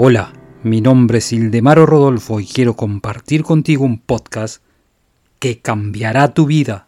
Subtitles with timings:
[0.00, 0.32] Hola,
[0.62, 4.62] mi nombre es Ildemaro Rodolfo y quiero compartir contigo un podcast
[5.40, 6.86] que cambiará tu vida.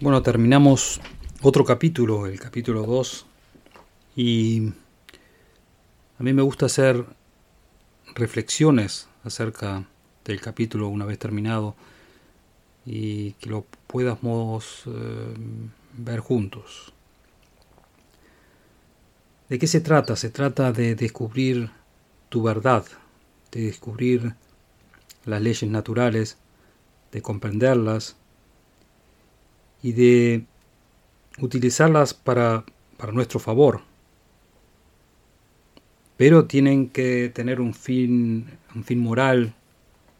[0.00, 1.00] Bueno, terminamos
[1.42, 3.26] otro capítulo, el capítulo 2,
[4.14, 4.68] y
[6.20, 7.04] a mí me gusta hacer
[8.14, 9.84] reflexiones acerca
[10.24, 11.74] del capítulo una vez terminado
[12.84, 15.34] y que lo podamos eh,
[15.98, 16.92] ver juntos.
[19.48, 20.16] ¿De qué se trata?
[20.16, 21.70] Se trata de descubrir
[22.28, 22.84] tu verdad,
[23.52, 24.34] de descubrir
[25.24, 26.36] las leyes naturales,
[27.12, 28.16] de comprenderlas
[29.82, 30.46] y de
[31.38, 32.64] utilizarlas para,
[32.96, 33.82] para nuestro favor.
[36.16, 39.54] Pero tienen que tener un fin, un fin moral,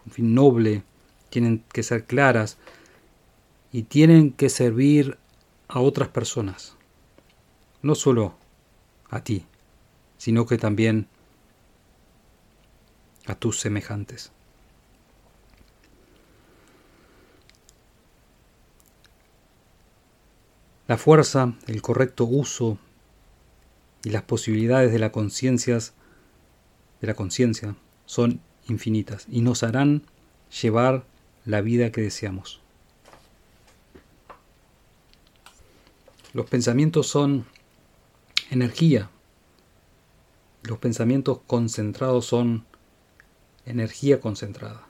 [0.04, 0.84] un fin noble,
[1.30, 2.58] tienen que ser claras
[3.72, 5.18] y tienen que servir
[5.66, 6.76] a otras personas,
[7.82, 8.36] no solo
[9.16, 9.44] a ti,
[10.18, 11.08] sino que también
[13.26, 14.32] a tus semejantes.
[20.86, 22.78] La fuerza, el correcto uso
[24.04, 25.78] y las posibilidades de la conciencia
[27.00, 27.74] de la conciencia
[28.06, 30.02] son infinitas y nos harán
[30.62, 31.04] llevar
[31.44, 32.60] la vida que deseamos.
[36.32, 37.46] Los pensamientos son
[38.56, 39.10] energía.
[40.62, 42.64] Los pensamientos concentrados son
[43.66, 44.86] energía concentrada.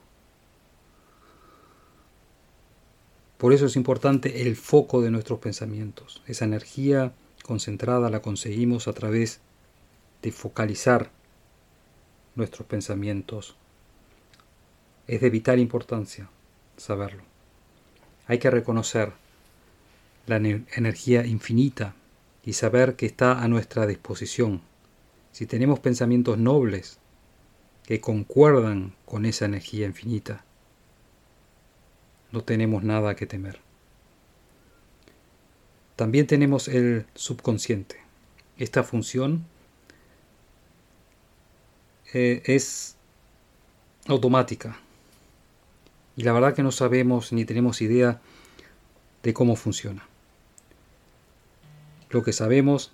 [3.37, 6.23] Por eso es importante el foco de nuestros pensamientos.
[6.25, 9.41] Esa energía concentrada la conseguimos a través
[10.21, 11.11] de focalizar
[12.35, 13.55] nuestros pensamientos.
[15.07, 16.29] Es de vital importancia
[16.77, 17.23] saberlo.
[18.27, 19.13] Hay que reconocer
[20.25, 21.93] la energía infinita
[22.47, 24.61] y saber que está a nuestra disposición.
[25.33, 26.97] Si tenemos pensamientos nobles
[27.83, 30.45] que concuerdan con esa energía infinita,
[32.31, 33.59] no tenemos nada que temer.
[35.97, 37.97] También tenemos el subconsciente.
[38.57, 39.45] Esta función
[42.13, 42.95] eh, es
[44.05, 44.79] automática
[46.15, 48.21] y la verdad que no sabemos ni tenemos idea
[49.21, 50.07] de cómo funciona.
[52.09, 52.91] Lo que sabemos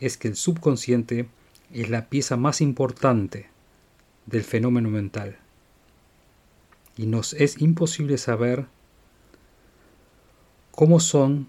[0.00, 1.28] es que el subconsciente
[1.72, 3.48] es la pieza más importante
[4.26, 5.38] del fenómeno mental
[6.96, 8.66] y nos es imposible saber
[10.72, 11.48] cómo son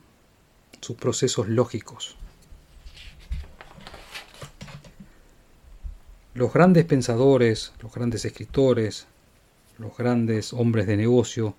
[0.80, 2.16] sus procesos lógicos.
[6.36, 9.08] Los grandes pensadores, los grandes escritores,
[9.78, 11.56] los grandes hombres de negocio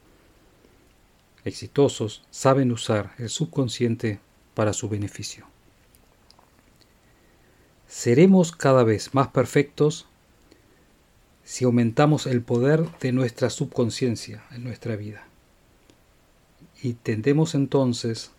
[1.45, 4.21] exitosos saben usar el subconsciente
[4.55, 5.47] para su beneficio.
[7.89, 10.07] Seremos cada vez más perfectos
[11.45, 15.27] si aumentamos el poder de nuestra subconsciencia en nuestra vida.
[16.83, 18.31] Y tendremos entonces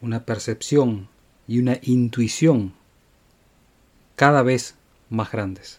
[0.00, 1.08] una percepción
[1.46, 2.74] y una intuición
[4.16, 4.74] cada vez
[5.08, 5.78] más grandes.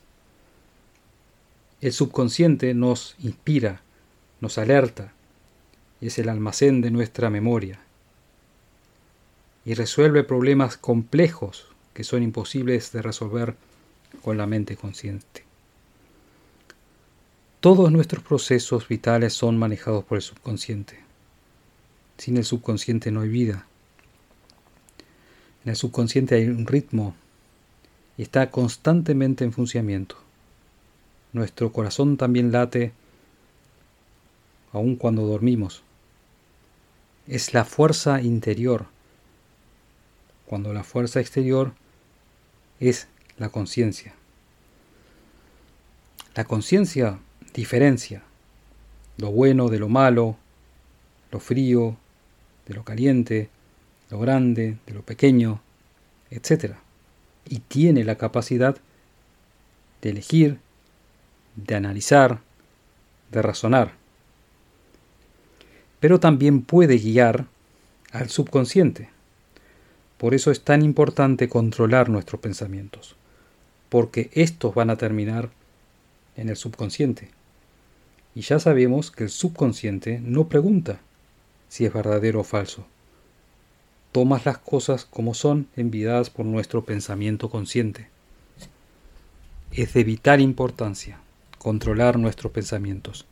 [1.82, 3.82] El subconsciente nos inspira,
[4.40, 5.12] nos alerta,
[6.00, 7.83] y es el almacén de nuestra memoria
[9.66, 13.56] y resuelve problemas complejos que son imposibles de resolver
[14.22, 15.44] con la mente consciente.
[17.60, 21.00] Todos nuestros procesos vitales son manejados por el subconsciente.
[22.18, 23.66] Sin el subconsciente no hay vida.
[25.64, 27.16] En el subconsciente hay un ritmo
[28.18, 30.18] y está constantemente en funcionamiento.
[31.32, 32.92] Nuestro corazón también late
[34.74, 35.84] aun cuando dormimos.
[37.28, 38.88] Es la fuerza interior
[40.54, 41.74] cuando la fuerza exterior
[42.80, 43.08] es
[43.40, 44.14] la conciencia.
[46.36, 47.18] La conciencia
[47.56, 48.22] diferencia
[49.18, 50.38] lo bueno de lo malo,
[51.32, 51.98] lo frío
[52.68, 53.50] de lo caliente,
[54.12, 55.60] lo grande de lo pequeño,
[56.30, 56.76] etc.
[57.50, 58.78] Y tiene la capacidad
[60.04, 60.60] de elegir,
[61.56, 62.42] de analizar,
[63.32, 63.94] de razonar.
[66.00, 67.48] Pero también puede guiar
[68.12, 69.10] al subconsciente.
[70.24, 73.18] Por eso es tan importante controlar nuestros pensamientos,
[73.90, 75.50] porque estos van a terminar
[76.38, 77.30] en el subconsciente.
[78.34, 81.02] Y ya sabemos que el subconsciente no pregunta
[81.68, 82.86] si es verdadero o falso.
[84.14, 88.08] Tomas las cosas como son enviadas por nuestro pensamiento consciente.
[89.74, 91.20] Es de vital importancia
[91.58, 93.26] controlar nuestros pensamientos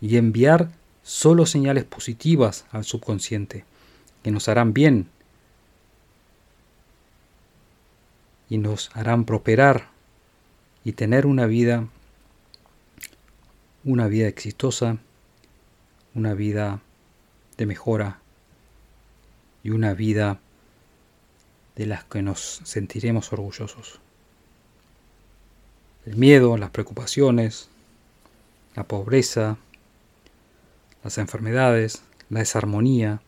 [0.00, 0.70] y enviar
[1.02, 3.64] solo señales positivas al subconsciente
[4.22, 5.08] que nos harán bien
[8.48, 9.88] y nos harán prosperar
[10.84, 11.86] y tener una vida
[13.84, 14.98] una vida exitosa,
[16.14, 16.80] una vida
[17.56, 18.20] de mejora
[19.62, 20.40] y una vida
[21.76, 24.00] de las que nos sentiremos orgullosos.
[26.04, 27.68] El miedo, las preocupaciones,
[28.74, 29.56] la pobreza,
[31.04, 33.22] las enfermedades, la desarmonía,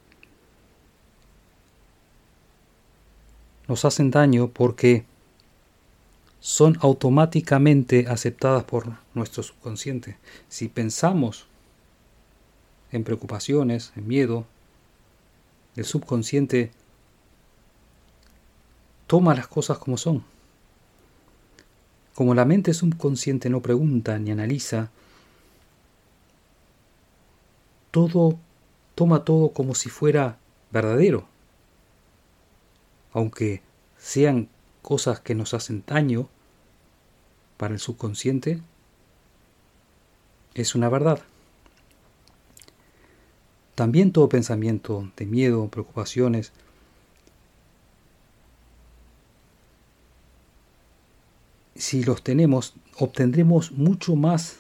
[3.69, 5.05] nos hacen daño porque
[6.41, 10.17] son automáticamente aceptadas por nuestro subconsciente.
[10.49, 11.47] Si pensamos
[12.93, 14.47] en preocupaciones, en miedo,
[15.77, 16.73] el subconsciente
[19.07, 20.25] toma las cosas como son.
[22.15, 24.91] Como la mente subconsciente no pregunta ni analiza,
[27.91, 28.39] todo
[28.95, 30.39] toma todo como si fuera
[30.71, 31.27] verdadero.
[33.13, 33.63] Aunque
[33.99, 34.49] sean
[34.83, 36.29] cosas que nos hacen daño
[37.57, 38.61] para el subconsciente,
[40.55, 41.21] es una verdad.
[43.75, 46.53] También todo pensamiento de miedo, preocupaciones,
[51.81, 54.59] si los tenemos, obtendremos mucho más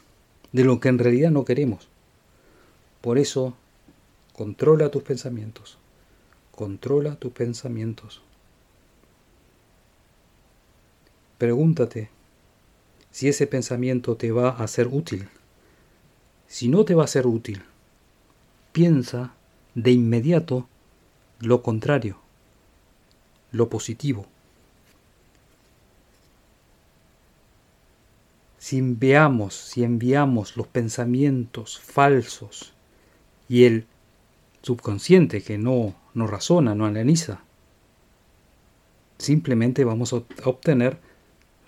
[0.52, 1.88] de lo que en realidad no queremos.
[3.00, 3.54] Por eso,
[4.32, 5.78] controla tus pensamientos.
[6.50, 8.22] Controla tus pensamientos.
[11.40, 12.10] Pregúntate
[13.10, 15.26] si ese pensamiento te va a ser útil.
[16.46, 17.62] Si no te va a ser útil,
[18.72, 19.32] piensa
[19.74, 20.68] de inmediato
[21.38, 22.18] lo contrario,
[23.52, 24.26] lo positivo.
[28.58, 32.74] Si enviamos, si enviamos los pensamientos falsos
[33.48, 33.86] y el
[34.60, 37.40] subconsciente que no, no razona, no analiza,
[39.16, 41.08] simplemente vamos a obtener